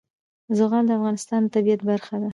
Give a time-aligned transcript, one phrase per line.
[0.57, 2.29] زغال د افغانستان د طبیعت برخه ده.